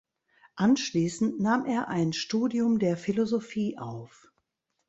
[0.55, 4.31] Anschließend nahm er ein Studium der Philosophie auf.